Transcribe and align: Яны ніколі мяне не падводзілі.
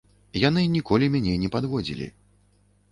Яны 0.43 0.61
ніколі 0.75 1.11
мяне 1.17 1.37
не 1.45 1.53
падводзілі. 1.59 2.11